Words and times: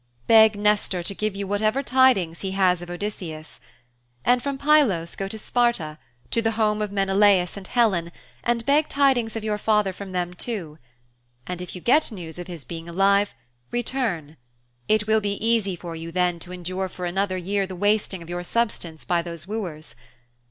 Beg 0.25 0.55
Nestor 0.57 1.03
to 1.03 1.13
give 1.13 1.35
you 1.35 1.45
whatever 1.45 1.83
tidings 1.83 2.41
he 2.41 2.53
has 2.57 2.81
of 2.81 2.89
Odysseus. 2.89 3.61
And 4.25 4.41
from 4.41 4.57
Pylos 4.57 5.15
go 5.15 5.27
to 5.27 5.37
Sparta, 5.37 5.99
to 6.31 6.41
the 6.41 6.53
home 6.53 6.81
of 6.81 6.91
Menelaus 6.91 7.55
and 7.55 7.67
Helen, 7.67 8.11
and 8.43 8.65
beg 8.65 8.89
tidings 8.89 9.35
of 9.35 9.43
your 9.43 9.59
father 9.59 9.93
from 9.93 10.11
them 10.11 10.33
too. 10.33 10.79
And 11.45 11.61
if 11.61 11.75
you 11.75 11.81
get 11.81 12.11
news 12.11 12.39
of 12.39 12.47
his 12.47 12.63
being 12.63 12.89
alive, 12.89 13.35
return: 13.69 14.37
It 14.87 15.05
will 15.05 15.21
be 15.21 15.33
easy 15.33 15.75
for 15.75 15.95
you 15.95 16.11
then 16.11 16.39
to 16.39 16.51
endure 16.51 16.89
for 16.89 17.05
another 17.05 17.37
year 17.37 17.67
the 17.67 17.75
wasting 17.75 18.23
of 18.23 18.29
your 18.31 18.43
substance 18.43 19.05
by 19.05 19.21
those 19.21 19.45
wooers. 19.45 19.93